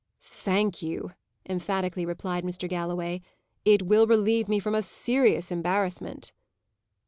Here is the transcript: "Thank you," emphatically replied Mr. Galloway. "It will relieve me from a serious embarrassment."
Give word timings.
"Thank 0.23 0.81
you," 0.81 1.11
emphatically 1.47 2.07
replied 2.07 2.43
Mr. 2.43 2.67
Galloway. 2.67 3.21
"It 3.65 3.83
will 3.83 4.07
relieve 4.07 4.49
me 4.49 4.57
from 4.57 4.73
a 4.73 4.81
serious 4.81 5.51
embarrassment." 5.51 6.33